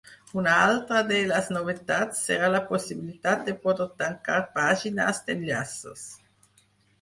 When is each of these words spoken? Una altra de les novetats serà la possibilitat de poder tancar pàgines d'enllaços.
Una 0.43 0.53
altra 0.67 1.01
de 1.09 1.17
les 1.31 1.49
novetats 1.57 2.21
serà 2.29 2.49
la 2.53 2.61
possibilitat 2.69 3.45
de 3.51 3.55
poder 3.67 3.87
tancar 4.01 4.39
pàgines 4.57 5.21
d'enllaços. 5.29 6.09